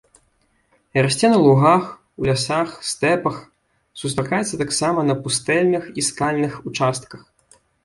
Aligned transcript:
Расце 1.05 1.29
на 1.33 1.37
лугах, 1.43 1.85
у 2.23 2.29
лясах, 2.29 2.69
стэпах, 2.93 3.37
сустракаецца 4.05 4.55
таксама 4.63 5.07
на 5.13 5.19
пустэльных 5.23 5.83
і 5.99 6.09
скальных 6.11 6.59
участках. 6.75 7.21